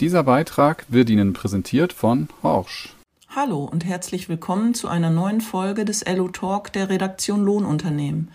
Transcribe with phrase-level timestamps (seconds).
[0.00, 2.94] Dieser Beitrag wird Ihnen präsentiert von Horsch.
[3.34, 8.30] Hallo und herzlich willkommen zu einer neuen Folge des LO Talk der Redaktion Lohnunternehmen.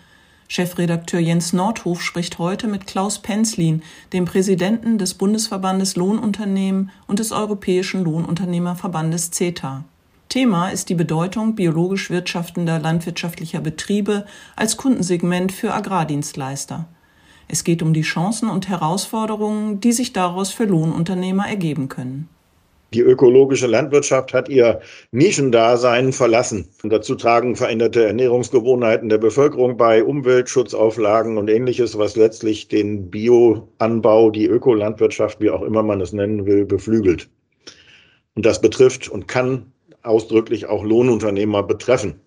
[0.46, 3.82] Chefredakteur Jens Nordhof spricht heute mit Klaus Penzlin,
[4.12, 9.84] dem Präsidenten des Bundesverbandes Lohnunternehmen und des Europäischen Lohnunternehmerverbandes CETA.
[10.28, 16.88] Thema ist die Bedeutung biologisch wirtschaftender landwirtschaftlicher Betriebe als Kundensegment für Agrardienstleister.
[17.48, 22.28] Es geht um die Chancen und Herausforderungen, die sich daraus für Lohnunternehmer ergeben können.
[22.94, 24.80] Die ökologische Landwirtschaft hat ihr
[25.10, 26.68] Nischendasein verlassen.
[26.84, 34.30] Und dazu tragen veränderte Ernährungsgewohnheiten der Bevölkerung bei, Umweltschutzauflagen und ähnliches, was letztlich den Bioanbau,
[34.30, 37.28] die Ökolandwirtschaft, wie auch immer man es nennen will, beflügelt.
[38.36, 39.72] Und das betrifft und kann
[40.04, 42.20] ausdrücklich auch Lohnunternehmer betreffen.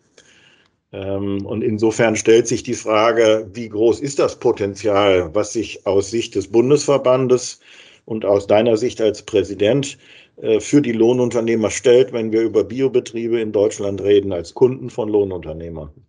[0.93, 6.11] Ähm, und insofern stellt sich die Frage, wie groß ist das Potenzial, was sich aus
[6.11, 7.59] Sicht des Bundesverbandes
[8.05, 9.97] und aus deiner Sicht als Präsident
[10.37, 15.09] äh, für die Lohnunternehmer stellt, wenn wir über Biobetriebe in Deutschland reden, als Kunden von
[15.09, 16.06] Lohnunternehmern?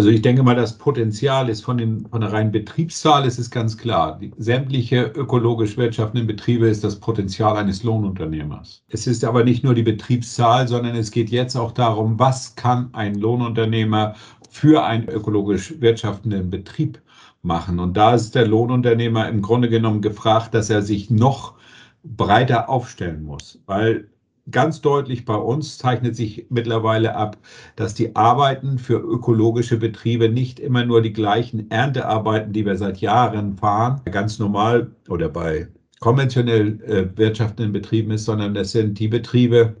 [0.00, 3.76] Also ich denke mal, das Potenzial ist von, den, von der reinen Betriebszahl, ist ganz
[3.76, 4.18] klar.
[4.18, 8.82] Die, sämtliche ökologisch wirtschaftenden Betriebe ist das Potenzial eines Lohnunternehmers.
[8.88, 12.88] Es ist aber nicht nur die Betriebszahl, sondern es geht jetzt auch darum, was kann
[12.94, 14.14] ein Lohnunternehmer
[14.48, 16.98] für einen ökologisch wirtschaftenden Betrieb
[17.42, 17.78] machen.
[17.78, 21.56] Und da ist der Lohnunternehmer im Grunde genommen gefragt, dass er sich noch
[22.04, 24.08] breiter aufstellen muss, weil
[24.50, 27.38] ganz deutlich bei uns zeichnet sich mittlerweile ab,
[27.76, 32.98] dass die Arbeiten für ökologische Betriebe nicht immer nur die gleichen Erntearbeiten, die wir seit
[32.98, 35.68] Jahren fahren, ganz normal oder bei
[36.00, 39.76] konventionell äh, wirtschaftenden Betrieben ist, sondern das sind die Betriebe,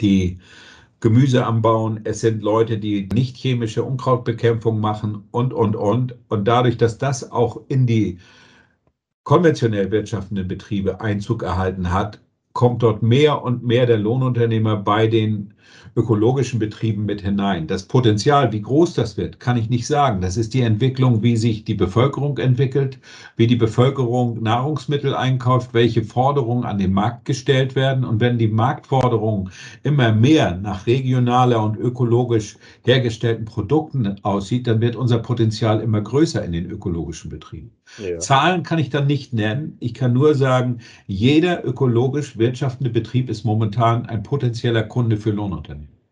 [0.00, 0.38] die
[1.00, 6.14] Gemüse anbauen, es sind Leute, die nicht chemische Unkrautbekämpfung machen und, und, und.
[6.28, 8.18] Und dadurch, dass das auch in die
[9.24, 12.20] konventionell wirtschaftenden Betriebe Einzug erhalten hat,
[12.52, 15.51] kommt dort mehr und mehr der Lohnunternehmer bei den
[15.94, 17.66] ökologischen Betrieben mit hinein.
[17.66, 20.20] Das Potenzial, wie groß das wird, kann ich nicht sagen.
[20.20, 22.98] Das ist die Entwicklung, wie sich die Bevölkerung entwickelt,
[23.36, 28.04] wie die Bevölkerung Nahrungsmittel einkauft, welche Forderungen an den Markt gestellt werden.
[28.04, 29.50] Und wenn die Marktforderung
[29.82, 36.44] immer mehr nach regionaler und ökologisch hergestellten Produkten aussieht, dann wird unser Potenzial immer größer
[36.44, 37.72] in den ökologischen Betrieben.
[37.98, 38.18] Ja.
[38.18, 39.76] Zahlen kann ich dann nicht nennen.
[39.80, 46.02] Ich kann nur sagen, jeder ökologisch wirtschaftende Betrieb ist momentan ein potenzieller Kunde für Lohnunternehmen.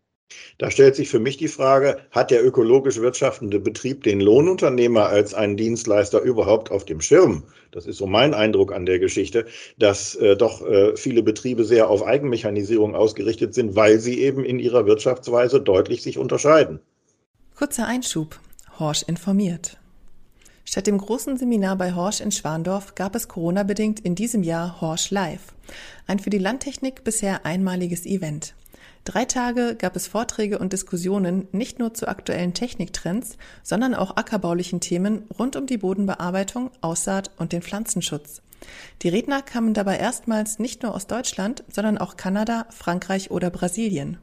[0.57, 5.33] Da stellt sich für mich die Frage, hat der ökologisch wirtschaftende Betrieb den Lohnunternehmer als
[5.33, 7.43] einen Dienstleister überhaupt auf dem Schirm?
[7.71, 9.45] Das ist so mein Eindruck an der Geschichte,
[9.77, 14.59] dass äh, doch äh, viele Betriebe sehr auf Eigenmechanisierung ausgerichtet sind, weil sie eben in
[14.59, 16.79] ihrer Wirtschaftsweise deutlich sich unterscheiden.
[17.55, 18.39] Kurzer Einschub.
[18.79, 19.77] Horsch informiert.
[20.63, 25.11] Statt dem großen Seminar bei Horsch in Schwandorf gab es Corona-bedingt in diesem Jahr Horsch
[25.11, 25.53] Live.
[26.07, 28.53] Ein für die Landtechnik bisher einmaliges Event.
[29.03, 34.79] Drei Tage gab es Vorträge und Diskussionen nicht nur zu aktuellen Techniktrends, sondern auch ackerbaulichen
[34.79, 38.43] Themen rund um die Bodenbearbeitung, Aussaat und den Pflanzenschutz.
[39.01, 44.17] Die Redner kamen dabei erstmals nicht nur aus Deutschland, sondern auch Kanada, Frankreich oder Brasilien.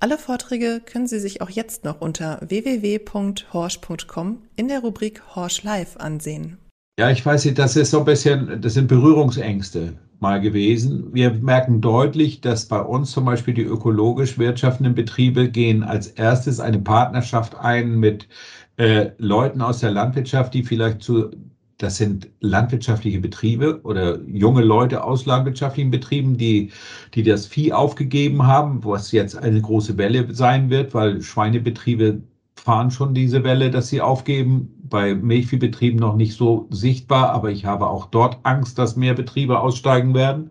[0.00, 5.96] Alle Vorträge können Sie sich auch jetzt noch unter www.horsch.com in der Rubrik Horsch Live
[5.96, 6.58] ansehen.
[6.98, 11.12] Ja, ich weiß nicht, das ist so ein bisschen, das sind Berührungsängste mal gewesen.
[11.14, 16.60] Wir merken deutlich, dass bei uns zum Beispiel die ökologisch wirtschaftenden Betriebe gehen als erstes
[16.60, 18.28] eine Partnerschaft ein mit
[18.76, 21.30] äh, Leuten aus der Landwirtschaft, die vielleicht zu,
[21.78, 26.72] das sind landwirtschaftliche Betriebe oder junge Leute aus landwirtschaftlichen Betrieben, die,
[27.14, 32.22] die das Vieh aufgegeben haben, was jetzt eine große Welle sein wird, weil Schweinebetriebe
[32.68, 34.74] fahren schon diese Welle, dass sie aufgeben.
[34.90, 39.58] Bei Milchviehbetrieben noch nicht so sichtbar, aber ich habe auch dort Angst, dass mehr Betriebe
[39.58, 40.50] aussteigen werden.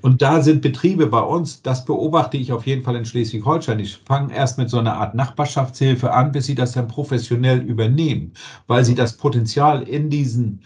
[0.00, 3.78] Und da sind Betriebe bei uns, das beobachte ich auf jeden Fall in Schleswig-Holstein.
[3.78, 8.32] Die fangen erst mit so einer Art Nachbarschaftshilfe an, bis sie das dann professionell übernehmen,
[8.66, 10.62] weil sie das Potenzial in diesen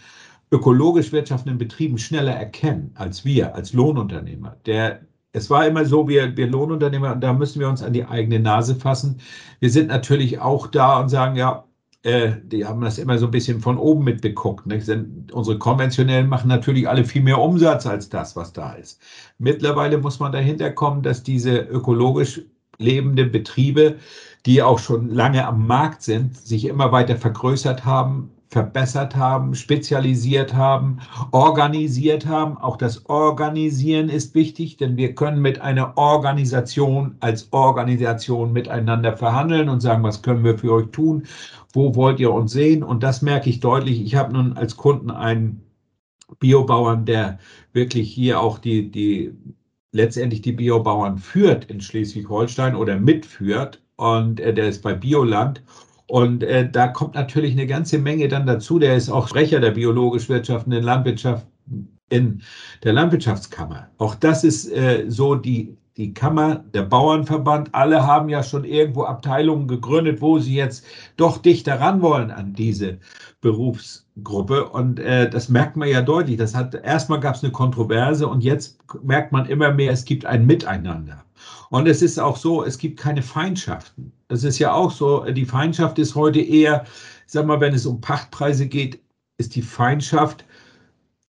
[0.51, 4.57] ökologisch wirtschaftenden Betrieben schneller erkennen als wir, als Lohnunternehmer.
[4.65, 5.01] Der,
[5.37, 8.75] es war immer so, wir, wir Lohnunternehmer, da müssen wir uns an die eigene Nase
[8.75, 9.19] fassen.
[9.59, 11.63] Wir sind natürlich auch da und sagen, ja,
[12.03, 14.65] äh, die haben das immer so ein bisschen von oben mitbeguckt.
[15.31, 19.01] Unsere konventionellen machen natürlich alle viel mehr Umsatz als das, was da ist.
[19.37, 22.41] Mittlerweile muss man dahinter kommen, dass diese ökologisch
[22.77, 23.97] lebenden Betriebe,
[24.45, 30.53] die auch schon lange am Markt sind, sich immer weiter vergrößert haben, verbessert haben, spezialisiert
[30.53, 30.99] haben,
[31.31, 32.57] organisiert haben.
[32.57, 39.69] Auch das Organisieren ist wichtig, denn wir können mit einer Organisation als Organisation miteinander verhandeln
[39.69, 41.23] und sagen, was können wir für euch tun,
[41.73, 42.83] wo wollt ihr uns sehen.
[42.83, 44.01] Und das merke ich deutlich.
[44.01, 45.61] Ich habe nun als Kunden einen
[46.39, 47.39] Biobauern, der
[47.73, 49.33] wirklich hier auch die, die
[49.91, 53.81] letztendlich die Biobauern führt in Schleswig-Holstein oder mitführt.
[53.97, 55.61] Und äh, der ist bei Bioland.
[56.07, 58.79] Und äh, da kommt natürlich eine ganze Menge dann dazu.
[58.79, 61.45] Der ist auch Sprecher der biologisch wirtschaftenden Landwirtschaft
[62.09, 62.41] in
[62.83, 63.89] der Landwirtschaftskammer.
[63.97, 67.73] Auch das ist äh, so die, die Kammer, der Bauernverband.
[67.73, 70.85] Alle haben ja schon irgendwo Abteilungen gegründet, wo sie jetzt
[71.17, 72.99] doch dichter ran wollen an diese
[73.41, 74.69] Berufsgruppe.
[74.69, 76.37] Und äh, das merkt man ja deutlich.
[76.37, 80.25] Das hat erstmal gab es eine Kontroverse und jetzt merkt man immer mehr, es gibt
[80.25, 81.25] ein Miteinander.
[81.69, 84.11] Und es ist auch so, es gibt keine Feindschaften.
[84.27, 86.85] Das ist ja auch so, die Feindschaft ist heute eher,
[87.25, 89.01] sag mal, wenn es um Pachtpreise geht,
[89.37, 90.45] ist die Feindschaft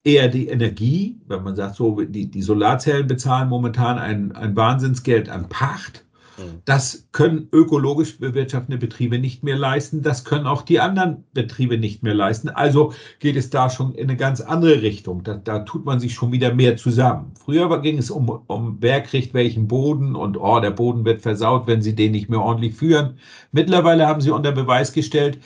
[0.09, 5.29] eher die Energie, wenn man sagt, so, die, die Solarzellen bezahlen momentan ein, ein Wahnsinnsgeld
[5.29, 6.05] an Pacht.
[6.37, 6.61] Mhm.
[6.65, 10.01] Das können ökologisch bewirtschaftende Betriebe nicht mehr leisten.
[10.01, 12.49] Das können auch die anderen Betriebe nicht mehr leisten.
[12.49, 15.23] Also geht es da schon in eine ganz andere Richtung.
[15.23, 17.33] Da, da tut man sich schon wieder mehr zusammen.
[17.43, 21.67] Früher ging es um, um wer kriegt welchen Boden und oh, der Boden wird versaut,
[21.67, 23.19] wenn sie den nicht mehr ordentlich führen.
[23.51, 25.39] Mittlerweile haben sie unter Beweis gestellt,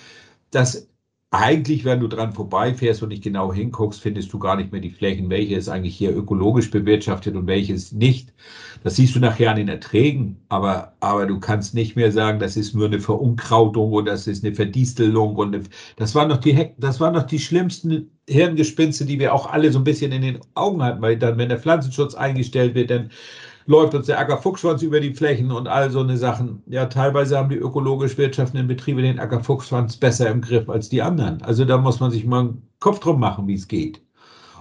[0.52, 0.88] dass
[1.34, 4.92] eigentlich, wenn du dran vorbeifährst und nicht genau hinguckst, findest du gar nicht mehr die
[4.92, 8.32] Flächen, welche ist eigentlich hier ökologisch bewirtschaftet und welches nicht.
[8.84, 12.56] Das siehst du nachher an den Erträgen, aber, aber du kannst nicht mehr sagen, das
[12.56, 15.64] ist nur eine Verunkrautung oder das ist eine Verdistelung und eine,
[15.96, 19.80] das waren noch die das waren noch die schlimmsten Hirngespinste, die wir auch alle so
[19.80, 23.10] ein bisschen in den Augen hatten, weil dann, wenn der Pflanzenschutz eingestellt wird, dann
[23.66, 26.62] läuft uns der Ackerfuchsschwanz über die Flächen und all so eine Sachen.
[26.68, 31.42] Ja, teilweise haben die ökologisch wirtschaftenden Betriebe den Ackerfuchsschwanz besser im Griff als die anderen.
[31.44, 34.02] Also da muss man sich mal einen Kopf drum machen, wie es geht.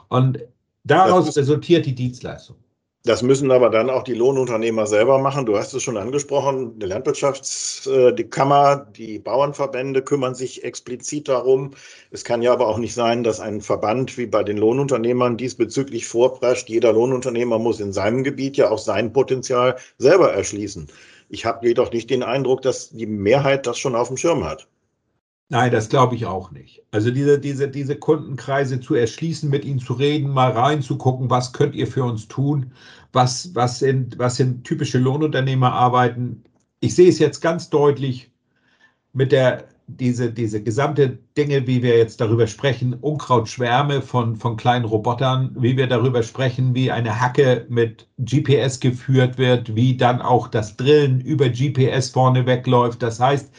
[0.09, 0.39] Und
[0.85, 2.57] daraus resultiert die Dienstleistung.
[3.05, 5.45] Das müssen aber dann auch die Lohnunternehmer selber machen.
[5.45, 11.73] Du hast es schon angesprochen, die Landwirtschafts-, äh, die Bauernverbände kümmern sich explizit darum.
[12.13, 16.07] Es kann ja aber auch nicht sein, dass ein Verband wie bei den Lohnunternehmern diesbezüglich
[16.07, 16.69] vorprescht.
[16.69, 20.87] Jeder Lohnunternehmer muss in seinem Gebiet ja auch sein Potenzial selber erschließen.
[21.29, 24.69] Ich habe jedoch nicht den Eindruck, dass die Mehrheit das schon auf dem Schirm hat.
[25.53, 26.83] Nein, das glaube ich auch nicht.
[26.93, 31.75] Also diese, diese, diese Kundenkreise zu erschließen, mit ihnen zu reden, mal reinzugucken, was könnt
[31.75, 32.73] ihr für uns tun,
[33.13, 36.43] was, was, sind, was sind typische Lohnunternehmer arbeiten.
[36.81, 38.31] Ich sehe es jetzt ganz deutlich
[39.13, 44.87] mit der, diese, diese gesamte Dinge, wie wir jetzt darüber sprechen, Unkrautschwärme von, von kleinen
[44.87, 50.49] Robotern, wie wir darüber sprechen, wie eine Hacke mit GPS geführt wird, wie dann auch
[50.49, 53.03] das Drillen über GPS vorne wegläuft.
[53.03, 53.51] Das heißt,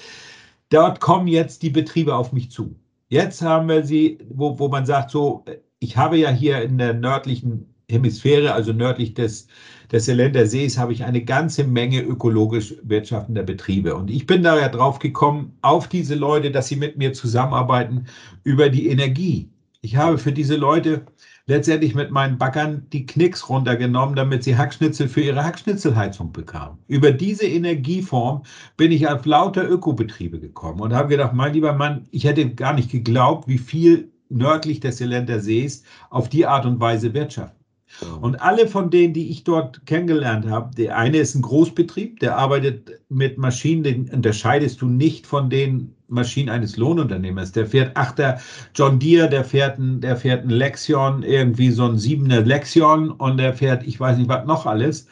[0.73, 2.75] dort kommen jetzt die Betriebe auf mich zu.
[3.09, 5.45] Jetzt haben wir sie, wo, wo man sagt, so,
[5.79, 9.47] ich habe ja hier in der nördlichen Hemisphäre, also nördlich des,
[9.91, 13.93] des Seeländer Sees, habe ich eine ganze Menge ökologisch wirtschaftender Betriebe.
[13.93, 18.05] Und ich bin da ja drauf gekommen, auf diese Leute, dass sie mit mir zusammenarbeiten
[18.43, 19.49] über die Energie.
[19.81, 21.05] Ich habe für diese Leute
[21.45, 26.77] letztendlich mit meinen Backern die Knicks runtergenommen, damit sie Hackschnitzel für ihre Hackschnitzelheizung bekamen.
[26.87, 28.43] Über diese Energieform
[28.77, 32.73] bin ich auf lauter Ökobetriebe gekommen und habe gedacht, mein lieber Mann, ich hätte gar
[32.73, 37.63] nicht geglaubt, wie viel nördlich des Seeländer Sees auf die Art und Weise wirtschaften.
[38.21, 42.37] Und alle von denen, die ich dort kennengelernt habe, der eine ist ein Großbetrieb, der
[42.37, 47.51] arbeitet mit Maschinen, den unterscheidest du nicht von den Maschinen eines Lohnunternehmers.
[47.51, 48.39] Der fährt Achter
[48.75, 53.38] John Deere, der fährt ein, der fährt ein Lexion, irgendwie so ein siebener Lexion und
[53.38, 55.07] der fährt, ich weiß nicht was noch alles.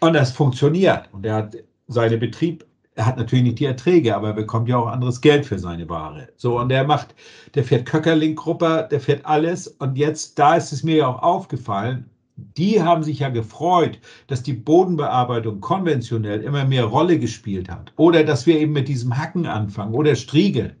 [0.00, 1.08] Und das funktioniert.
[1.12, 1.56] Und er hat
[1.88, 2.64] seine Betrieb,
[2.96, 5.88] er hat natürlich nicht die Erträge, aber er bekommt ja auch anderes Geld für seine
[5.88, 6.28] Ware.
[6.36, 7.14] So, und der macht,
[7.54, 9.68] der fährt Köckerling-Gruppe, der fährt alles.
[9.68, 14.42] Und jetzt, da ist es mir ja auch aufgefallen, die haben sich ja gefreut, dass
[14.42, 17.92] die Bodenbearbeitung konventionell immer mehr Rolle gespielt hat.
[17.96, 20.72] Oder dass wir eben mit diesem Hacken anfangen oder Striegeln.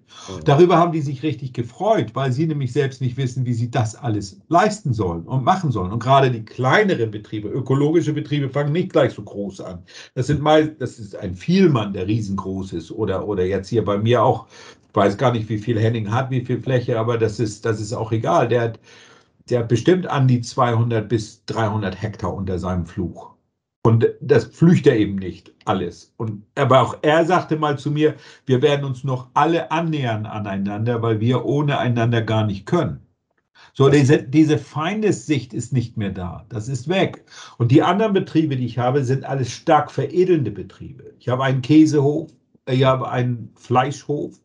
[0.44, 3.94] Darüber haben die sich richtig gefreut, weil sie nämlich selbst nicht wissen, wie sie das
[3.94, 5.92] alles leisten sollen und machen sollen.
[5.92, 9.82] Und gerade die kleineren Betriebe, ökologische Betriebe, fangen nicht gleich so groß an.
[10.14, 12.90] Das sind mal, das ist ein Vielmann, der riesengroß ist.
[12.90, 14.46] Oder, oder jetzt hier bei mir auch,
[14.88, 17.80] ich weiß gar nicht, wie viel Henning hat, wie viel Fläche, aber das ist, das
[17.80, 18.48] ist auch egal.
[18.48, 18.80] Der hat
[19.50, 23.34] der bestimmt an die 200 bis 300 Hektar unter seinem Fluch.
[23.86, 26.14] Und das pflügt er eben nicht alles.
[26.16, 28.14] Und, aber auch er sagte mal zu mir,
[28.46, 33.00] wir werden uns noch alle annähern aneinander, weil wir ohne einander gar nicht können.
[33.74, 36.46] So, diese, diese Feindessicht ist nicht mehr da.
[36.48, 37.24] Das ist weg.
[37.58, 41.12] Und die anderen Betriebe, die ich habe, sind alles stark veredelnde Betriebe.
[41.18, 42.30] Ich habe einen Käsehof,
[42.66, 44.40] ich habe einen Fleischhof,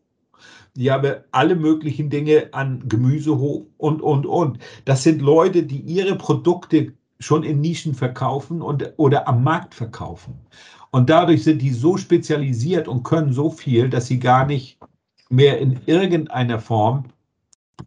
[0.76, 4.58] ich habe alle möglichen Dinge an Gemüsehof und, und, und.
[4.84, 10.38] Das sind Leute, die ihre Produkte schon in Nischen verkaufen und, oder am Markt verkaufen.
[10.90, 14.78] Und dadurch sind die so spezialisiert und können so viel, dass sie gar nicht
[15.28, 17.04] mehr in irgendeiner Form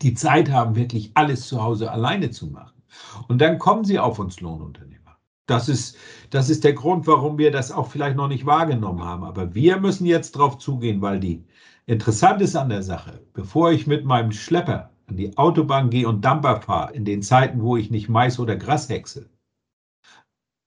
[0.02, 2.82] die Zeit haben, wirklich alles zu Hause alleine zu machen.
[3.28, 5.18] Und dann kommen sie auf uns Lohnunternehmer.
[5.46, 5.98] Das ist,
[6.30, 9.24] das ist der Grund, warum wir das auch vielleicht noch nicht wahrgenommen haben.
[9.24, 11.44] Aber wir müssen jetzt darauf zugehen, weil die
[11.86, 16.24] interessant ist an der Sache, bevor ich mit meinem Schlepper an die Autobahn gehe und
[16.24, 19.30] Dampfer fahre, in den Zeiten, wo ich nicht Mais oder Gras häcksel,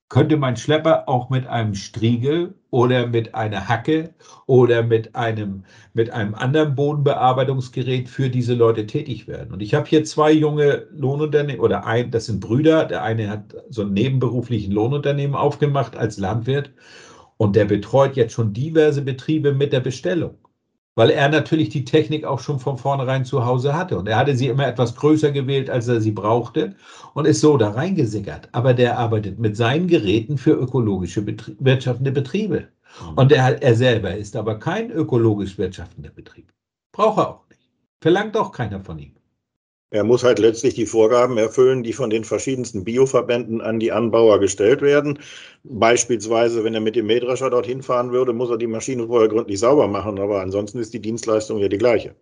[0.08, 4.14] könnte mein Schlepper auch mit einem Striegel oder mit einer Hacke
[4.46, 9.52] oder mit einem, mit einem anderen Bodenbearbeitungsgerät für diese Leute tätig werden.
[9.52, 12.84] Und ich habe hier zwei junge Lohnunternehmen oder ein, das sind Brüder.
[12.84, 16.70] Der eine hat so einen nebenberuflichen Lohnunternehmen aufgemacht als Landwirt
[17.36, 20.38] und der betreut jetzt schon diverse Betriebe mit der Bestellung
[20.96, 23.98] weil er natürlich die Technik auch schon von vornherein zu Hause hatte.
[23.98, 26.74] Und er hatte sie immer etwas größer gewählt, als er sie brauchte
[27.14, 28.48] und ist so da reingesickert.
[28.52, 32.68] Aber der arbeitet mit seinen Geräten für ökologische Betrie wirtschaftende Betriebe.
[33.00, 33.18] Mhm.
[33.18, 36.50] Und er, er selber ist aber kein ökologisch wirtschaftender Betrieb.
[36.92, 37.60] Braucht er auch nicht.
[38.00, 39.15] Verlangt auch keiner von ihm.
[39.90, 44.38] Er muss halt letztlich die Vorgaben erfüllen, die von den verschiedensten Bioverbänden an die Anbauer
[44.38, 45.18] gestellt werden.
[45.64, 49.58] Beispielsweise, wenn er mit dem Mähdrescher dorthin fahren würde, muss er die Maschine vorher gründlich
[49.58, 52.14] sauber machen, aber ansonsten ist die Dienstleistung ja die gleiche.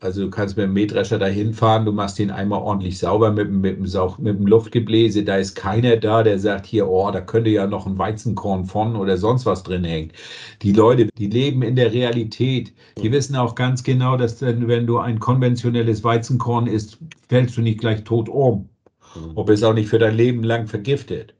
[0.00, 3.50] Also du kannst mit dem Mähdrescher dahin fahren, du machst den einmal ordentlich sauber mit,
[3.50, 5.24] mit, mit, mit dem Luftgebläse.
[5.24, 8.96] Da ist keiner da, der sagt hier, oh, da könnte ja noch ein Weizenkorn von
[8.96, 10.12] oder sonst was drin hängen.
[10.60, 12.74] Die Leute, die leben in der Realität.
[13.02, 16.98] Die wissen auch ganz genau, dass wenn, du ein konventionelles Weizenkorn isst,
[17.28, 18.68] fällst du nicht gleich tot um.
[19.14, 19.32] Mhm.
[19.36, 21.34] Ob es auch nicht für dein Leben lang vergiftet.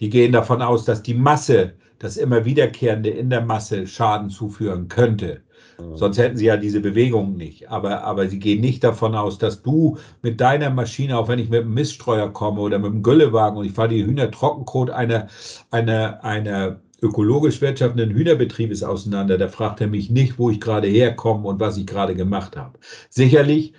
[0.00, 4.88] Die gehen davon aus, dass die Masse, das immer wiederkehrende in der Masse Schaden zuführen
[4.88, 5.42] könnte.
[5.78, 5.96] Mhm.
[5.96, 7.70] Sonst hätten sie ja diese Bewegung nicht.
[7.70, 11.48] Aber, aber sie gehen nicht davon aus, dass du mit deiner Maschine, auch wenn ich
[11.48, 15.28] mit einem Miststreuer komme oder mit einem Güllewagen und ich fahre die Hühner Trockenkot einer,
[15.70, 21.46] einer, einer ökologisch wirtschaftenden Hühnerbetriebes auseinander, da fragt er mich nicht, wo ich gerade herkomme
[21.48, 22.78] und was ich gerade gemacht habe.
[23.10, 23.74] Sicherlich,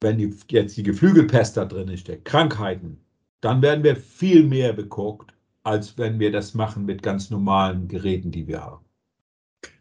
[0.00, 2.98] wenn die, jetzt die Geflügelpest da drin steckt, Krankheiten,
[3.40, 8.32] dann werden wir viel mehr beguckt, als wenn wir das machen mit ganz normalen Geräten,
[8.32, 8.84] die wir haben.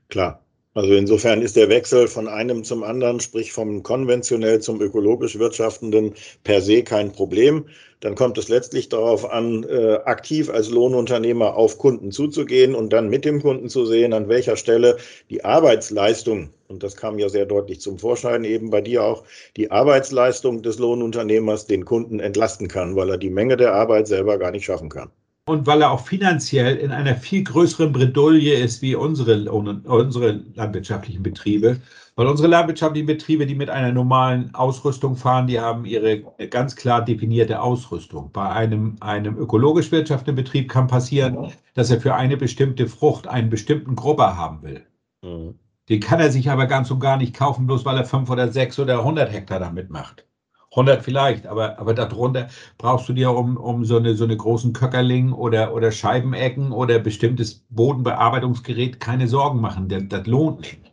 [0.10, 0.44] Klar.
[0.74, 6.14] Also insofern ist der Wechsel von einem zum anderen, sprich vom konventionell zum ökologisch wirtschaftenden,
[6.46, 7.66] per se kein Problem.
[8.00, 13.10] Dann kommt es letztlich darauf an, äh, aktiv als Lohnunternehmer auf Kunden zuzugehen und dann
[13.10, 14.96] mit dem Kunden zu sehen, an welcher Stelle
[15.30, 19.26] die Arbeitsleistung, und das kam ja sehr deutlich zum Vorschein, eben bei dir auch,
[19.58, 24.38] die Arbeitsleistung des Lohnunternehmers den Kunden entlasten kann, weil er die Menge der Arbeit selber
[24.38, 25.12] gar nicht schaffen kann
[25.52, 31.22] und weil er auch finanziell in einer viel größeren Bredouille ist wie unsere, unsere landwirtschaftlichen
[31.22, 31.82] Betriebe.
[32.16, 37.04] Weil unsere landwirtschaftlichen Betriebe, die mit einer normalen Ausrüstung fahren, die haben ihre ganz klar
[37.04, 38.32] definierte Ausrüstung.
[38.32, 43.50] Bei einem, einem ökologisch wirtschaftenden Betrieb kann passieren, dass er für eine bestimmte Frucht einen
[43.50, 44.86] bestimmten Grubber haben will.
[45.22, 45.56] Mhm.
[45.90, 48.50] Den kann er sich aber ganz und gar nicht kaufen, bloß weil er fünf oder
[48.54, 50.26] sechs oder 100 Hektar damit macht.
[50.72, 52.48] 100 vielleicht, aber, aber darunter
[52.78, 57.00] brauchst du dir um, um so, eine, so eine großen Köckerling oder, oder Scheibenecken oder
[57.00, 59.90] bestimmtes Bodenbearbeitungsgerät keine Sorgen machen.
[59.90, 60.92] Das, das lohnt nicht.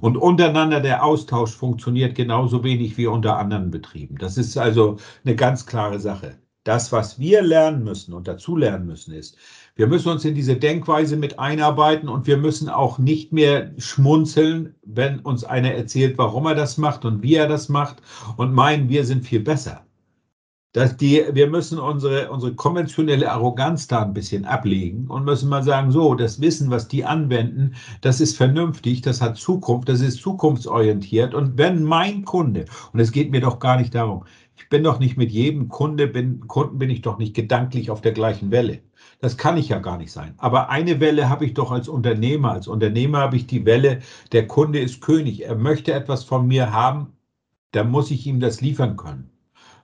[0.00, 4.16] Und untereinander der Austausch funktioniert genauso wenig wie unter anderen Betrieben.
[4.18, 6.38] Das ist also eine ganz klare Sache.
[6.64, 9.36] Das, was wir lernen müssen und dazu lernen müssen, ist,
[9.76, 14.74] wir müssen uns in diese Denkweise mit einarbeiten und wir müssen auch nicht mehr schmunzeln,
[14.84, 18.00] wenn uns einer erzählt, warum er das macht und wie er das macht
[18.36, 19.84] und meinen, wir sind viel besser.
[20.74, 25.62] Dass die, wir müssen unsere, unsere konventionelle Arroganz da ein bisschen ablegen und müssen mal
[25.62, 30.20] sagen, so, das Wissen, was die anwenden, das ist vernünftig, das hat Zukunft, das ist
[30.20, 31.34] zukunftsorientiert.
[31.34, 34.24] Und wenn mein Kunde, und es geht mir doch gar nicht darum,
[34.56, 38.00] ich bin doch nicht mit jedem Kunde, bin, Kunden bin ich doch nicht gedanklich auf
[38.00, 38.80] der gleichen Welle.
[39.24, 40.34] Das kann ich ja gar nicht sein.
[40.36, 42.50] Aber eine Welle habe ich doch als Unternehmer.
[42.52, 44.00] Als Unternehmer habe ich die Welle,
[44.32, 45.46] der Kunde ist König.
[45.46, 47.14] Er möchte etwas von mir haben,
[47.70, 49.30] dann muss ich ihm das liefern können,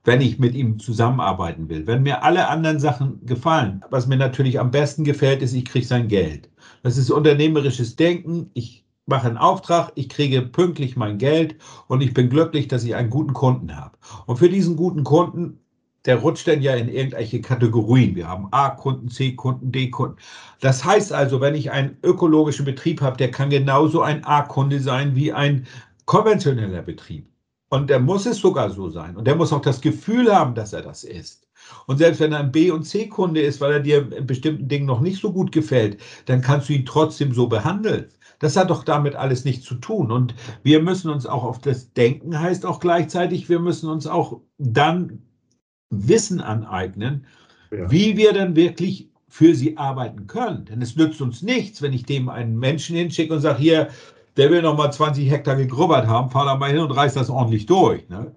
[0.05, 1.87] wenn ich mit ihm zusammenarbeiten will.
[1.87, 5.87] Wenn mir alle anderen Sachen gefallen, was mir natürlich am besten gefällt, ist, ich kriege
[5.87, 6.51] sein Geld.
[6.83, 8.51] Das ist unternehmerisches Denken.
[8.53, 11.57] Ich mache einen Auftrag, ich kriege pünktlich mein Geld
[11.89, 13.97] und ich bin glücklich, dass ich einen guten Kunden habe.
[14.27, 15.61] Und für diesen guten Kunden
[16.07, 18.15] der rutscht dann ja in irgendwelche Kategorien.
[18.15, 20.17] Wir haben A-Kunden, C-Kunden, D-Kunden.
[20.61, 25.15] Das heißt also, wenn ich einen ökologischen Betrieb habe, der kann genauso ein A-Kunde sein
[25.15, 25.67] wie ein
[26.07, 27.27] konventioneller Betrieb.
[27.69, 29.17] Und der muss es sogar so sein.
[29.17, 31.47] Und der muss auch das Gefühl haben, dass er das ist.
[31.87, 34.87] Und selbst wenn er ein B- und C-Kunde ist, weil er dir in bestimmten Dingen
[34.87, 38.09] noch nicht so gut gefällt, dann kannst du ihn trotzdem so behandeln.
[38.41, 40.11] Das hat doch damit alles nichts zu tun.
[40.11, 44.41] Und wir müssen uns auch auf das Denken, heißt auch gleichzeitig, wir müssen uns auch
[44.59, 45.23] dann
[45.91, 47.27] Wissen aneignen,
[47.71, 47.91] ja.
[47.91, 50.65] wie wir dann wirklich für sie arbeiten können.
[50.65, 53.89] Denn es nützt uns nichts, wenn ich dem einen Menschen hinschicke und sage, hier,
[54.37, 57.31] der will noch mal 20 Hektar gegrubbert haben, fahr da mal hin und reiß das
[57.31, 58.09] ordentlich durch.
[58.09, 58.33] Ne?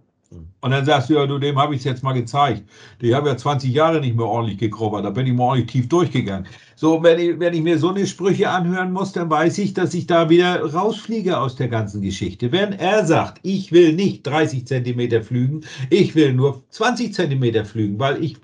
[0.63, 2.63] Und dann sagst du, ja, du, dem habe ich es jetzt mal gezeigt.
[3.01, 5.89] Die haben ja 20 Jahre nicht mehr ordentlich gekrubbert, da bin ich mal ordentlich tief
[5.89, 6.47] durchgegangen.
[6.77, 9.93] So, wenn ich, wenn ich mir so eine Sprüche anhören muss, dann weiß ich, dass
[9.93, 12.53] ich da wieder rausfliege aus der ganzen Geschichte.
[12.53, 17.99] Wenn er sagt, ich will nicht 30 Zentimeter flügen, ich will nur 20 Zentimeter flügen,
[17.99, 18.37] weil ich,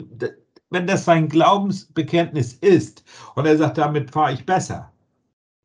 [0.70, 4.92] wenn das sein Glaubensbekenntnis ist und er sagt, damit fahre ich besser,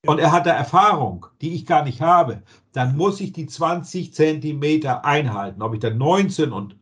[0.07, 2.43] und er hat da Erfahrung, die ich gar nicht habe,
[2.75, 5.63] dann muss ich die 20 Zentimeter einhalten.
[5.63, 6.77] Ob ich dann 19 und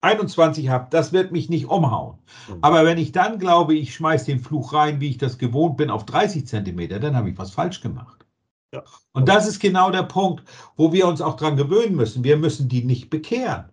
[0.00, 2.16] 21 habe, das wird mich nicht umhauen.
[2.48, 2.58] Mhm.
[2.62, 5.90] Aber wenn ich dann glaube, ich schmeiße den Fluch rein, wie ich das gewohnt bin,
[5.90, 8.24] auf 30 Zentimeter, dann habe ich was falsch gemacht.
[8.72, 8.82] Ja.
[9.12, 10.42] Und das ist genau der Punkt,
[10.76, 12.24] wo wir uns auch dran gewöhnen müssen.
[12.24, 13.66] Wir müssen die nicht bekehren.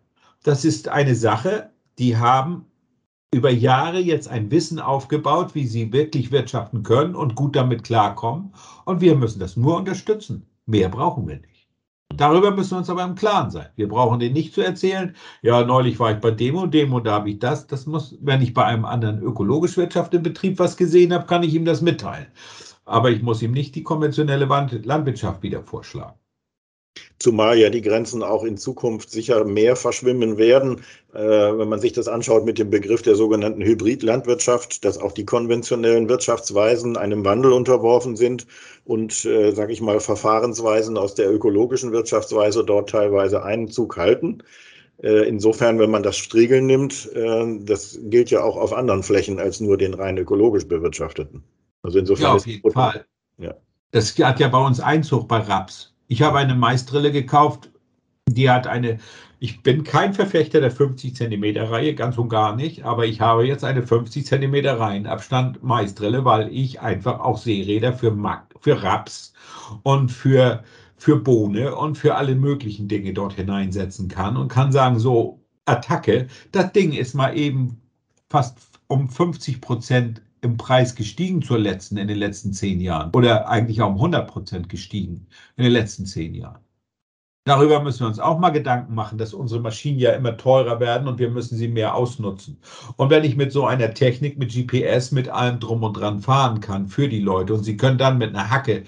[0.44, 2.66] Das ist eine Sache, die haben
[3.32, 8.54] über Jahre jetzt ein Wissen aufgebaut, wie sie wirklich wirtschaften können und gut damit klarkommen.
[8.84, 10.46] Und wir müssen das nur unterstützen.
[10.68, 11.68] Mehr brauchen wir nicht.
[12.16, 13.68] Darüber müssen wir uns aber im Klaren sein.
[13.76, 17.06] Wir brauchen denen nicht zu erzählen, ja, neulich war ich bei dem und dem und
[17.06, 17.68] da habe ich das.
[17.68, 21.54] Das muss, wenn ich bei einem anderen ökologisch wirtschaftenden Betrieb was gesehen habe, kann ich
[21.54, 22.28] ihm das mitteilen.
[22.86, 26.18] Aber ich muss ihm nicht die konventionelle Landwirtschaft wieder vorschlagen.
[27.20, 30.82] Zumal ja die Grenzen auch in Zukunft sicher mehr verschwimmen werden,
[31.14, 35.26] äh, wenn man sich das anschaut mit dem Begriff der sogenannten Hybridlandwirtschaft, dass auch die
[35.26, 38.46] konventionellen Wirtschaftsweisen einem Wandel unterworfen sind
[38.86, 44.44] und, äh, sage ich mal, Verfahrensweisen aus der ökologischen Wirtschaftsweise dort teilweise Einzug halten.
[45.04, 49.40] Äh, insofern, wenn man das Striegeln nimmt, äh, das gilt ja auch auf anderen Flächen
[49.40, 51.44] als nur den rein ökologisch bewirtschafteten.
[51.84, 52.24] Also insofern.
[52.24, 53.06] Ja, auf jeden Fall.
[53.38, 53.54] Ja.
[53.92, 55.94] Das hat ja bei uns Einzug bei Raps.
[56.08, 57.70] Ich habe eine Maisdrille gekauft,
[58.28, 59.00] die hat eine,
[59.40, 63.46] ich bin kein Verfechter der 50 Zentimeter Reihe, ganz und gar nicht, aber ich habe
[63.46, 68.16] jetzt eine 50 Zentimeter Reihenabstand Maisdrille, weil ich einfach auch Seeräder für,
[68.60, 69.34] für Raps
[69.84, 70.64] und für,
[70.98, 76.28] für Bohne und für alle möglichen Dinge dort hineinsetzen kann und kann sagen, so, Attacke,
[76.52, 77.82] das Ding ist mal eben
[78.30, 83.12] fast um 50 Prozent im Preis gestiegen zur letzten, in den letzten zehn Jahren.
[83.14, 86.60] Oder eigentlich auch um 100 Prozent gestiegen in den letzten zehn Jahren.
[87.46, 91.08] Darüber müssen wir uns auch mal Gedanken machen, dass unsere Maschinen ja immer teurer werden
[91.08, 92.60] und wir müssen sie mehr ausnutzen.
[92.98, 96.60] Und wenn ich mit so einer Technik, mit GPS, mit allem drum und dran fahren
[96.60, 98.84] kann für die Leute und sie können dann mit einer Hacke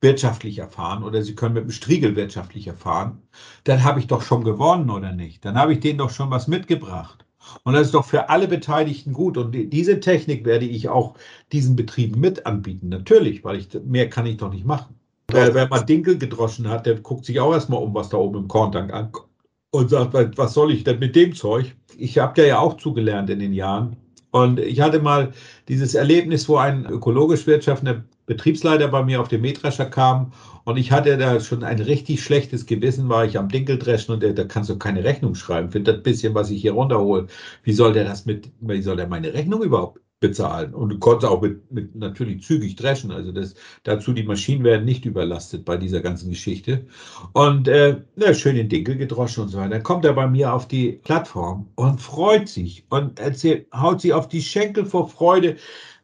[0.00, 3.22] wirtschaftlicher fahren oder sie können mit einem Striegel wirtschaftlicher fahren,
[3.64, 5.44] dann habe ich doch schon gewonnen oder nicht?
[5.44, 7.23] Dann habe ich denen doch schon was mitgebracht.
[7.64, 9.36] Und das ist doch für alle Beteiligten gut.
[9.36, 11.14] Und diese Technik werde ich auch
[11.52, 12.88] diesen Betrieben mit anbieten.
[12.88, 14.94] Natürlich, weil ich mehr kann ich doch nicht machen.
[15.32, 18.40] Äh, wer mal Dinkel gedroschen hat, der guckt sich auch erstmal um, was da oben
[18.40, 19.28] im Korntank ankommt
[19.74, 21.74] und sagt, was soll ich denn mit dem Zeug?
[21.98, 23.96] Ich habe ja auch zugelernt in den Jahren.
[24.30, 25.32] Und ich hatte mal
[25.68, 30.32] dieses Erlebnis, wo ein ökologisch wirtschaftender Betriebsleiter bei mir auf den Mähdrescher kam
[30.64, 34.32] und ich hatte da schon ein richtig schlechtes Gewissen, war ich am Dinkeldreschen und der,
[34.32, 37.26] da kannst du keine Rechnung schreiben für das bisschen, was ich hier runterhole.
[37.62, 40.72] Wie soll der das mit, wie soll der meine Rechnung überhaupt bezahlen?
[40.72, 43.10] Und du konntest auch mit, mit natürlich zügig dreschen.
[43.10, 46.86] Also das, dazu die Maschinen werden nicht überlastet bei dieser ganzen Geschichte.
[47.34, 49.70] Und äh, na, schön den Dinkel gedroschen und so weiter.
[49.70, 54.14] Dann kommt er bei mir auf die Plattform und freut sich und erzählt, haut sie
[54.14, 55.56] auf die Schenkel vor Freude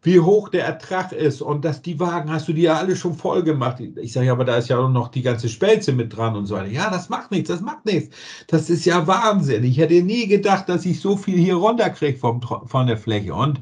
[0.02, 3.14] wie hoch der Ertrag ist und dass die Wagen hast du die ja alle schon
[3.14, 3.80] voll gemacht.
[3.80, 6.46] Ich sage ja, aber da ist ja auch noch die ganze Spelze mit dran und
[6.46, 6.70] so weiter.
[6.70, 8.16] Ja, das macht nichts, das macht nichts.
[8.46, 9.64] Das ist ja Wahnsinn.
[9.64, 13.34] Ich hätte nie gedacht, dass ich so viel hier runterkriege vom, von der Fläche.
[13.34, 13.60] Und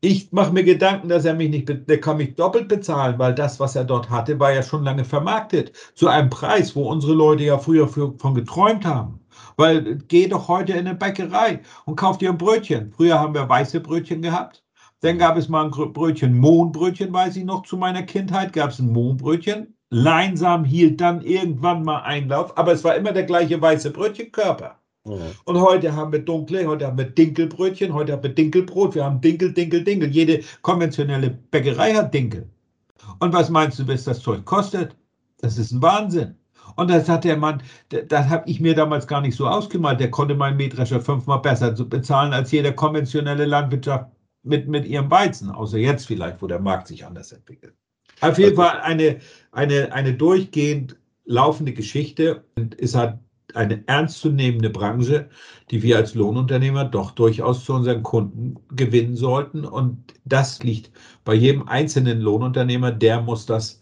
[0.00, 3.58] ich mache mir Gedanken, dass er mich nicht, der kann mich doppelt bezahlen, weil das,
[3.58, 5.72] was er dort hatte, war ja schon lange vermarktet.
[5.94, 9.20] Zu einem Preis, wo unsere Leute ja früher für, von geträumt haben.
[9.56, 12.92] Weil geh doch heute in eine Bäckerei und kauf dir ein Brötchen.
[12.92, 14.62] Früher haben wir weiße Brötchen gehabt.
[15.00, 18.80] Dann gab es mal ein Brötchen, Mohnbrötchen, weiß ich noch, zu meiner Kindheit gab es
[18.80, 19.74] ein Mohnbrötchen.
[19.90, 24.78] Leinsam hielt dann irgendwann mal Einlauf, aber es war immer der gleiche weiße Brötchenkörper.
[25.04, 25.20] Mhm.
[25.44, 29.20] Und heute haben wir dunkle, heute haben wir Dinkelbrötchen, heute haben wir Dinkelbrot, wir haben
[29.20, 30.10] Dinkel, Dinkel, Dinkel.
[30.10, 32.50] Jede konventionelle Bäckerei hat Dinkel.
[33.20, 34.96] Und was meinst du, was das Zeug kostet?
[35.40, 36.34] Das ist ein Wahnsinn.
[36.76, 40.00] Und das hat der Mann, das habe ich mir damals gar nicht so ausgemalt.
[40.00, 44.10] Der konnte meinen Mähdrescher fünfmal besser bezahlen als jeder konventionelle Landwirtschaft
[44.42, 47.74] mit, mit ihrem Weizen, außer jetzt vielleicht, wo der Markt sich anders entwickelt.
[48.20, 49.18] Auf jeden Fall eine,
[49.52, 53.18] eine, eine durchgehend laufende Geschichte und ist halt
[53.54, 55.28] eine ernstzunehmende Branche,
[55.70, 59.64] die wir als Lohnunternehmer doch durchaus zu unseren Kunden gewinnen sollten.
[59.64, 60.90] Und das liegt
[61.24, 63.80] bei jedem einzelnen Lohnunternehmer, der muss das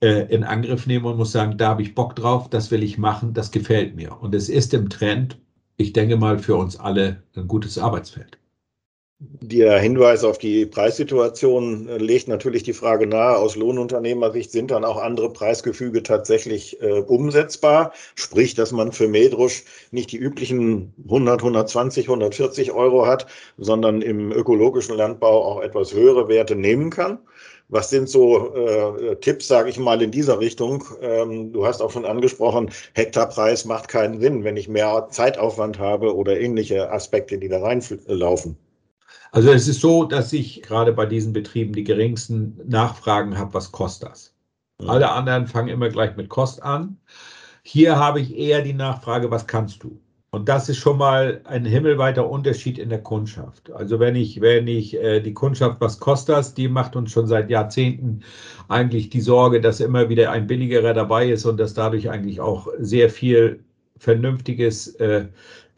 [0.00, 2.98] äh, in Angriff nehmen und muss sagen, da habe ich Bock drauf, das will ich
[2.98, 4.20] machen, das gefällt mir.
[4.20, 5.38] Und es ist im Trend,
[5.76, 8.38] ich denke mal, für uns alle ein gutes Arbeitsfeld.
[9.24, 14.84] Der Hinweis auf die Preissituation äh, legt natürlich die Frage nahe, aus Lohnunternehmersicht sind dann
[14.84, 17.92] auch andere Preisgefüge tatsächlich äh, umsetzbar.
[18.16, 23.26] Sprich, dass man für Medrusch nicht die üblichen 100, 120, 140 Euro hat,
[23.58, 27.20] sondern im ökologischen Landbau auch etwas höhere Werte nehmen kann.
[27.68, 30.84] Was sind so äh, Tipps, sage ich mal, in dieser Richtung?
[31.00, 36.16] Ähm, du hast auch schon angesprochen, Hektarpreis macht keinen Sinn, wenn ich mehr Zeitaufwand habe
[36.16, 38.56] oder ähnliche Aspekte, die da reinlaufen.
[39.32, 43.72] Also es ist so, dass ich gerade bei diesen Betrieben die geringsten Nachfragen habe, was
[43.72, 44.34] kostet das?
[44.78, 44.90] Mhm.
[44.90, 46.98] Alle anderen fangen immer gleich mit Kost an.
[47.62, 49.98] Hier habe ich eher die Nachfrage, was kannst du?
[50.32, 53.70] Und das ist schon mal ein himmelweiter Unterschied in der Kundschaft.
[53.72, 57.26] Also wenn ich, wenn ich äh, die Kundschaft, was kostet das, die macht uns schon
[57.26, 58.20] seit Jahrzehnten
[58.68, 62.68] eigentlich die Sorge, dass immer wieder ein billigerer dabei ist und dass dadurch eigentlich auch
[62.78, 63.62] sehr viel
[63.98, 65.26] vernünftiges äh,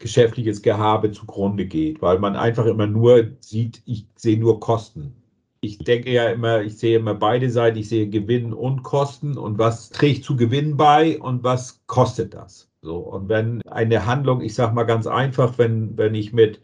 [0.05, 5.15] geschäftliches Gehabe zugrunde geht, weil man einfach immer nur sieht, ich sehe nur Kosten.
[5.61, 9.57] Ich denke ja immer, ich sehe immer beide Seiten, ich sehe Gewinn und Kosten und
[9.57, 12.69] was trägt zu Gewinn bei und was kostet das.
[12.83, 16.61] So, und wenn eine Handlung, ich sage mal ganz einfach, wenn, wenn ich mit,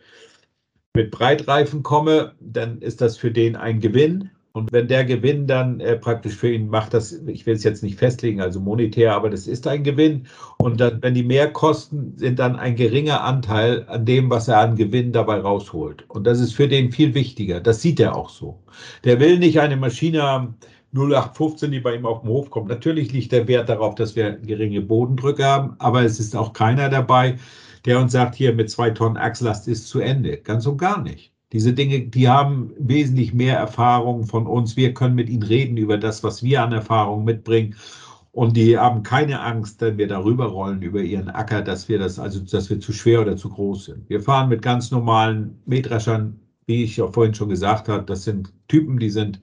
[0.93, 4.29] mit Breitreifen komme, dann ist das für den ein Gewinn.
[4.53, 7.83] Und wenn der Gewinn dann äh, praktisch für ihn macht, das, ich will es jetzt
[7.83, 10.27] nicht festlegen, also monetär, aber das ist ein Gewinn.
[10.57, 14.75] Und dann, wenn die Mehrkosten sind dann ein geringer Anteil an dem, was er an
[14.75, 16.03] Gewinn dabei rausholt.
[16.09, 17.61] Und das ist für den viel wichtiger.
[17.61, 18.59] Das sieht er auch so.
[19.05, 20.55] Der will nicht eine Maschine haben,
[20.93, 22.67] 0815, die bei ihm auf den Hof kommt.
[22.67, 26.89] Natürlich liegt der Wert darauf, dass wir geringe Bodendrücke haben, aber es ist auch keiner
[26.89, 27.37] dabei,
[27.85, 30.37] der uns sagt, hier mit zwei Tonnen Achslast ist zu Ende.
[30.37, 31.30] Ganz und gar nicht.
[31.51, 34.77] Diese Dinge, die haben wesentlich mehr Erfahrung von uns.
[34.77, 37.75] Wir können mit ihnen reden über das, was wir an Erfahrung mitbringen.
[38.31, 42.17] Und die haben keine Angst, wenn wir darüber rollen über ihren Acker, dass wir das,
[42.17, 44.09] also dass wir zu schwer oder zu groß sind.
[44.09, 48.05] Wir fahren mit ganz normalen Mähdreschern, wie ich auch vorhin schon gesagt habe.
[48.05, 49.41] Das sind Typen, die sind,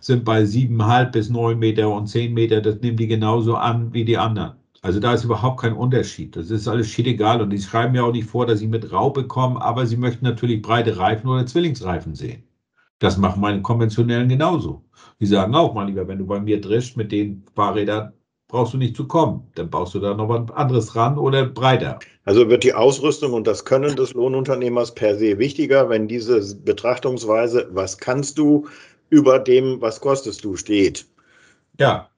[0.00, 2.62] sind bei siebeneinhalb bis neun Meter und zehn Meter.
[2.62, 4.59] Das nehmen die genauso an wie die anderen.
[4.82, 6.36] Also da ist überhaupt kein Unterschied.
[6.36, 7.42] Das ist alles egal.
[7.42, 10.24] Und die schreiben ja auch nicht vor, dass sie mit Raupe kommen, aber sie möchten
[10.24, 12.44] natürlich breite Reifen oder Zwillingsreifen sehen.
[12.98, 14.84] Das machen meine konventionellen genauso.
[15.20, 18.12] Die sagen auch mal lieber, wenn du bei mir drischst mit den Fahrrädern,
[18.48, 19.46] brauchst du nicht zu kommen.
[19.54, 21.98] Dann baust du da noch was anderes ran oder breiter.
[22.24, 27.68] Also wird die Ausrüstung und das Können des Lohnunternehmers per se wichtiger, wenn diese Betrachtungsweise,
[27.72, 28.66] was kannst du,
[29.08, 31.06] über dem, was kostest du, steht.
[31.78, 32.09] Ja,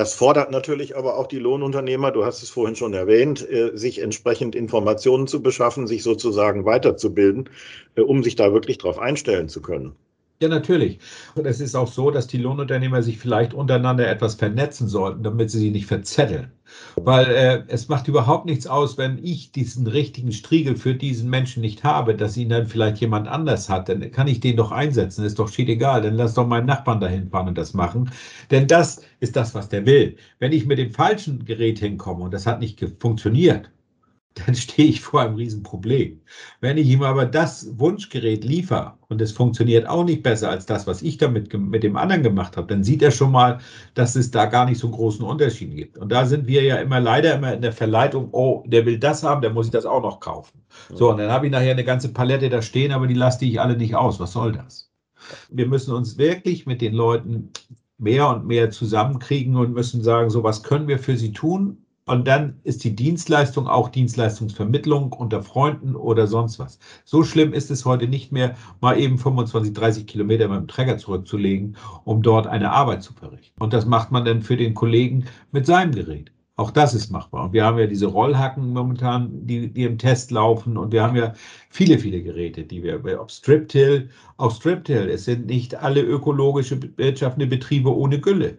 [0.00, 4.00] das fordert natürlich aber auch die Lohnunternehmer, du hast es vorhin schon erwähnt, äh, sich
[4.00, 7.50] entsprechend Informationen zu beschaffen, sich sozusagen weiterzubilden,
[7.96, 9.94] äh, um sich da wirklich darauf einstellen zu können.
[10.40, 11.00] Ja, natürlich.
[11.34, 15.50] Und es ist auch so, dass die Lohnunternehmer sich vielleicht untereinander etwas vernetzen sollten, damit
[15.50, 16.50] sie sich nicht verzetteln.
[16.96, 21.60] Weil äh, es macht überhaupt nichts aus, wenn ich diesen richtigen Striegel für diesen Menschen
[21.60, 23.88] nicht habe, dass ihn dann vielleicht jemand anders hat.
[23.88, 26.02] Dann kann ich den doch einsetzen, ist doch egal.
[26.02, 28.10] Dann lass doch meinen Nachbarn dahin fahren und das machen.
[28.50, 30.16] Denn das ist das, was der will.
[30.38, 33.70] Wenn ich mit dem falschen Gerät hinkomme und das hat nicht funktioniert,
[34.34, 36.20] dann stehe ich vor einem Riesenproblem.
[36.60, 40.86] Wenn ich ihm aber das Wunschgerät liefere und es funktioniert auch nicht besser als das,
[40.86, 43.58] was ich damit mit dem anderen gemacht habe, dann sieht er schon mal,
[43.94, 45.98] dass es da gar nicht so einen großen Unterschied gibt.
[45.98, 49.24] Und da sind wir ja immer leider immer in der Verleitung, oh, der will das
[49.24, 50.62] haben, der muss ich das auch noch kaufen.
[50.94, 53.60] So, und dann habe ich nachher eine ganze Palette da stehen, aber die lasse ich
[53.60, 54.20] alle nicht aus.
[54.20, 54.90] Was soll das?
[55.50, 57.50] Wir müssen uns wirklich mit den Leuten
[57.98, 62.26] mehr und mehr zusammenkriegen und müssen sagen, so was können wir für sie tun und
[62.26, 66.80] dann ist die Dienstleistung auch Dienstleistungsvermittlung unter Freunden oder sonst was.
[67.04, 70.98] So schlimm ist es heute nicht mehr, mal eben 25, 30 Kilometer mit dem Träger
[70.98, 73.62] zurückzulegen, um dort eine Arbeit zu verrichten.
[73.62, 76.32] Und das macht man dann für den Kollegen mit seinem Gerät.
[76.56, 77.44] Auch das ist machbar.
[77.44, 80.76] Und wir haben ja diese Rollhacken momentan, die, die im Test laufen.
[80.76, 81.32] Und wir haben ja
[81.70, 85.08] viele, viele Geräte, die wir, ob Striptill, auch Striptill.
[85.08, 88.58] Es sind nicht alle ökologische wirtschaftende Betriebe ohne Gülle.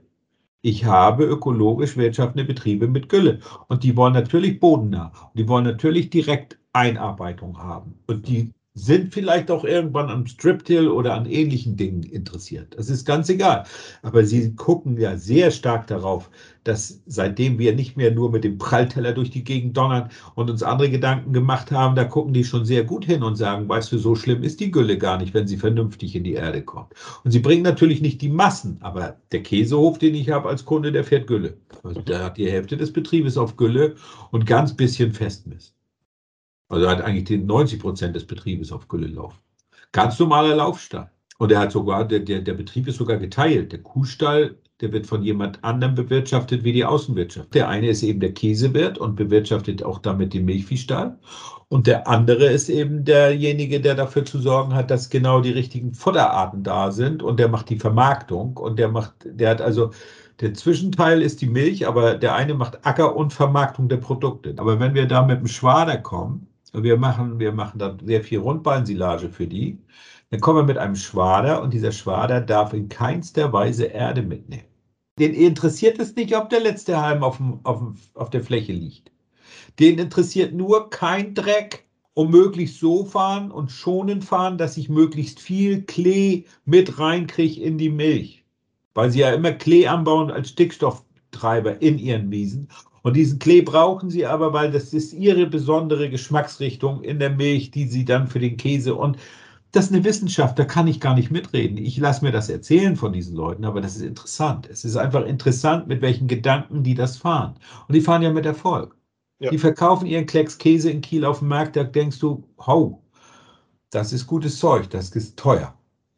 [0.64, 3.40] Ich habe ökologisch wirtschaftende Betriebe mit Gülle.
[3.68, 5.12] Und die wollen natürlich bodennah.
[5.34, 8.00] Die wollen natürlich direkt Einarbeitung haben.
[8.08, 12.74] Und die sind vielleicht auch irgendwann am Striptill oder an ähnlichen Dingen interessiert.
[12.78, 13.66] Das ist ganz egal.
[14.02, 16.30] Aber sie gucken ja sehr stark darauf,
[16.64, 20.64] dass seitdem wir nicht mehr nur mit dem Prallteller durch die Gegend donnern und uns
[20.64, 23.98] andere Gedanken gemacht haben, da gucken die schon sehr gut hin und sagen, weißt du,
[23.98, 26.94] so schlimm ist die Gülle gar nicht, wenn sie vernünftig in die Erde kommt.
[27.26, 30.94] Und sie bringen natürlich nicht die Massen, aber der Käsehof, den ich habe als Kunde,
[30.94, 31.58] der fährt Gülle.
[31.84, 33.96] Also der hat die Hälfte des Betriebes auf Gülle
[34.32, 35.76] und ganz bisschen Festmist.
[36.72, 39.38] Also er hat eigentlich die 90 Prozent des Betriebes auf Gülle laufen.
[39.92, 41.12] Ganz normaler Laufstall.
[41.38, 43.72] Und er hat sogar, der, der, der Betrieb ist sogar geteilt.
[43.72, 47.54] Der Kuhstall, Der wird von jemand anderem bewirtschaftet wie die Außenwirtschaft.
[47.54, 51.20] Der eine ist eben der Käsewirt und bewirtschaftet auch damit den Milchviehstall.
[51.70, 55.94] Und der andere ist eben derjenige, der dafür zu sorgen hat, dass genau die richtigen
[55.94, 57.22] Futterarten da sind.
[57.22, 58.58] Und der macht die Vermarktung.
[58.58, 59.92] Und der macht, der hat also,
[60.40, 64.56] der Zwischenteil ist die Milch, aber der eine macht Acker und Vermarktung der Produkte.
[64.58, 68.40] Aber wenn wir da mit dem Schwader kommen, wir machen, wir machen da sehr viel
[68.40, 69.78] Rundbeinsilage für die,
[70.30, 74.64] dann kommen wir mit einem Schwader und dieser Schwader darf in keinster Weise Erde mitnehmen.
[75.20, 78.72] Den interessiert es nicht, ob der letzte Halm auf, dem, auf, dem, auf der Fläche
[78.72, 79.12] liegt.
[79.80, 85.40] Den interessiert nur kein Dreck und möglichst so fahren und schonend fahren, dass ich möglichst
[85.40, 88.46] viel Klee mit reinkriege in die Milch.
[88.94, 92.70] Weil sie ja immer Klee anbauen als Stickstofftreiber in ihren Wiesen.
[93.04, 97.72] Und diesen Klee brauchen sie aber, weil das ist ihre besondere Geschmacksrichtung in der Milch,
[97.72, 99.18] die sie dann für den Käse und
[99.72, 101.78] das ist eine Wissenschaft, da kann ich gar nicht mitreden.
[101.78, 104.68] Ich lasse mir das erzählen von diesen Leuten, aber das ist interessant.
[104.70, 107.56] Es ist einfach interessant, mit welchen Gedanken die das fahren.
[107.88, 108.98] Und die fahren ja mit Erfolg.
[109.40, 109.50] Ja.
[109.50, 113.02] Die verkaufen ihren Klecks Käse in Kiel auf dem Markt, da denkst du, hau,
[113.92, 115.74] das ist gutes Zeug, das ist teuer.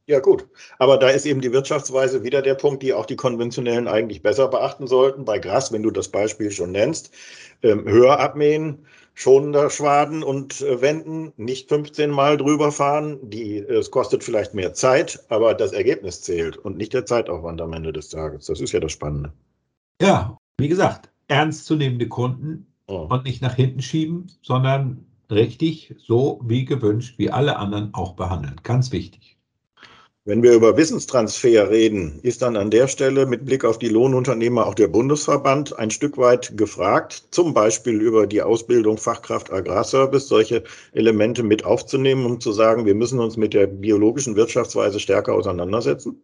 [0.05, 0.47] Ja, gut.
[0.79, 4.49] Aber da ist eben die Wirtschaftsweise wieder der Punkt, die auch die Konventionellen eigentlich besser
[4.49, 5.23] beachten sollten.
[5.23, 7.13] Bei Gras, wenn du das Beispiel schon nennst,
[7.61, 13.17] ähm, höher abmähen, schonender Schwaden und äh, wenden, nicht 15 Mal drüber fahren.
[13.29, 17.71] Die, es kostet vielleicht mehr Zeit, aber das Ergebnis zählt und nicht der Zeitaufwand am
[17.71, 18.47] Ende des Tages.
[18.47, 19.31] Das ist ja das Spannende.
[20.01, 23.07] Ja, wie gesagt, ernstzunehmende Kunden oh.
[23.09, 28.57] und nicht nach hinten schieben, sondern richtig so wie gewünscht, wie alle anderen auch behandeln.
[28.63, 29.37] Ganz wichtig.
[30.25, 34.65] Wenn wir über Wissenstransfer reden, ist dann an der Stelle mit Blick auf die Lohnunternehmer
[34.65, 40.63] auch der Bundesverband ein Stück weit gefragt, zum Beispiel über die Ausbildung Fachkraft Agrarservice, solche
[40.93, 46.21] Elemente mit aufzunehmen, um zu sagen, wir müssen uns mit der biologischen Wirtschaftsweise stärker auseinandersetzen?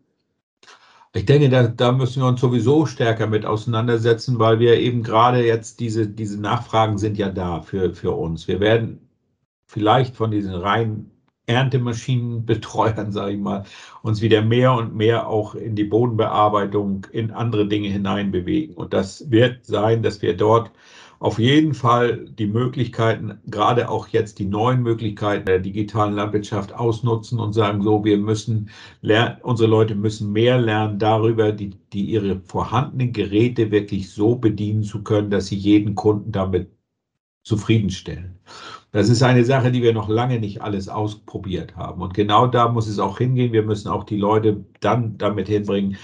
[1.13, 5.45] Ich denke, da, da müssen wir uns sowieso stärker mit auseinandersetzen, weil wir eben gerade
[5.45, 8.47] jetzt diese, diese Nachfragen sind ja da für, für uns.
[8.47, 9.09] Wir werden
[9.65, 11.11] vielleicht von diesen rein
[11.49, 13.63] Erntemaschinenbetreuern, sage ich mal,
[14.03, 18.75] uns wieder mehr und mehr auch in die Bodenbearbeitung, in andere Dinge hineinbewegen.
[18.75, 20.71] Und das wird sein, dass wir dort
[21.19, 27.39] auf jeden Fall die Möglichkeiten, gerade auch jetzt die neuen Möglichkeiten der digitalen Landwirtschaft ausnutzen
[27.39, 28.69] und sagen, so, wir müssen
[29.01, 34.83] lernen, unsere Leute müssen mehr lernen darüber, die, die ihre vorhandenen Geräte wirklich so bedienen
[34.83, 36.69] zu können, dass sie jeden Kunden damit
[37.43, 38.39] zufriedenstellen.
[38.91, 42.01] Das ist eine Sache, die wir noch lange nicht alles ausprobiert haben.
[42.01, 43.53] Und genau da muss es auch hingehen.
[43.53, 45.97] Wir müssen auch die Leute dann damit hinbringen,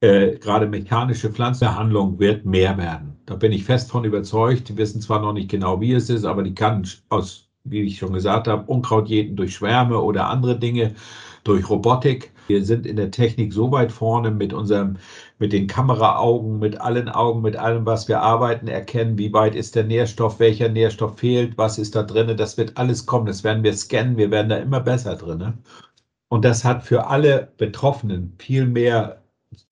[0.00, 3.16] äh, gerade mechanische Pflanzenbehandlung wird mehr werden.
[3.26, 4.68] Da bin ich fest von überzeugt.
[4.68, 7.98] Die wissen zwar noch nicht genau, wie es ist, aber die kann aus, wie ich
[7.98, 10.94] schon gesagt habe, Unkraut jäten durch Schwärme oder andere Dinge,
[11.44, 12.32] durch Robotik.
[12.46, 14.96] Wir sind in der Technik so weit vorne mit unserem,
[15.38, 19.74] mit den Kameraaugen, mit allen Augen, mit allem, was wir arbeiten, erkennen, wie weit ist
[19.76, 22.36] der Nährstoff, welcher Nährstoff fehlt, was ist da drin.
[22.36, 23.26] Das wird alles kommen.
[23.26, 24.16] Das werden wir scannen.
[24.16, 25.54] Wir werden da immer besser drin.
[26.28, 29.22] Und das hat für alle Betroffenen viel mehr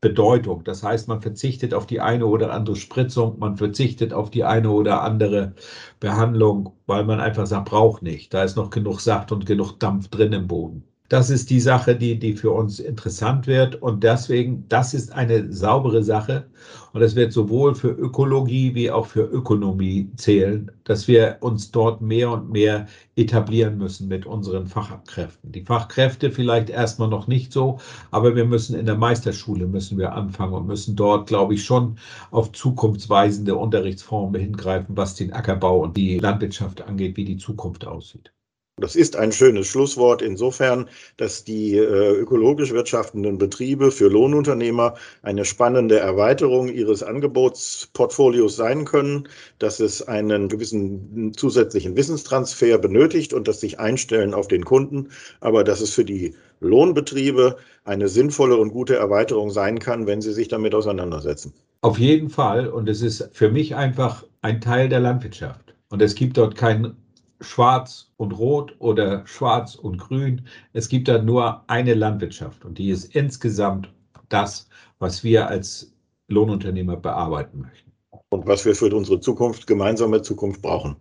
[0.00, 0.64] Bedeutung.
[0.64, 4.70] Das heißt, man verzichtet auf die eine oder andere Spritzung, man verzichtet auf die eine
[4.70, 5.54] oder andere
[6.00, 8.32] Behandlung, weil man einfach sagt, braucht nicht.
[8.32, 10.84] Da ist noch genug Saft und genug Dampf drin im Boden.
[11.08, 13.80] Das ist die Sache, die, die für uns interessant wird.
[13.80, 16.46] Und deswegen, das ist eine saubere Sache.
[16.92, 22.00] Und es wird sowohl für Ökologie wie auch für Ökonomie zählen, dass wir uns dort
[22.00, 25.52] mehr und mehr etablieren müssen mit unseren Fachkräften.
[25.52, 27.78] Die Fachkräfte vielleicht erstmal noch nicht so,
[28.10, 31.98] aber wir müssen in der Meisterschule müssen wir anfangen und müssen dort, glaube ich, schon
[32.30, 38.32] auf zukunftsweisende Unterrichtsformen hingreifen, was den Ackerbau und die Landwirtschaft angeht, wie die Zukunft aussieht.
[38.78, 45.46] Das ist ein schönes Schlusswort insofern, dass die äh, ökologisch wirtschaftenden Betriebe für Lohnunternehmer eine
[45.46, 53.60] spannende Erweiterung ihres Angebotsportfolios sein können, dass es einen gewissen zusätzlichen Wissenstransfer benötigt und das
[53.60, 55.08] sich einstellen auf den Kunden,
[55.40, 60.34] aber dass es für die Lohnbetriebe eine sinnvolle und gute Erweiterung sein kann, wenn sie
[60.34, 61.54] sich damit auseinandersetzen.
[61.80, 62.68] Auf jeden Fall.
[62.68, 65.74] Und es ist für mich einfach ein Teil der Landwirtschaft.
[65.88, 66.94] Und es gibt dort keinen
[67.40, 70.46] schwarz und rot oder schwarz und grün.
[70.72, 73.92] Es gibt da nur eine Landwirtschaft und die ist insgesamt
[74.28, 74.68] das,
[74.98, 75.92] was wir als
[76.28, 77.92] Lohnunternehmer bearbeiten möchten.
[78.30, 80.96] Und was wir für unsere Zukunft, gemeinsame Zukunft brauchen.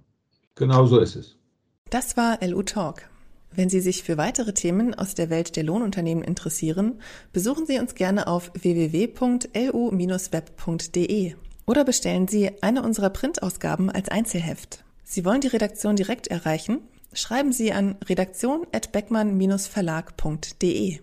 [0.56, 1.38] Genau so ist es.
[1.89, 3.10] Das war LU Talk.
[3.52, 7.00] Wenn Sie sich für weitere Themen aus der Welt der Lohnunternehmen interessieren,
[7.32, 9.15] besuchen Sie uns gerne auf www.lu-web.de
[11.65, 14.85] oder bestellen Sie eine unserer Printausgaben als Einzelheft.
[15.06, 16.82] Sie wollen die Redaktion direkt erreichen?
[17.13, 21.00] Schreiben Sie an redaktion@beckmann-verlag.de.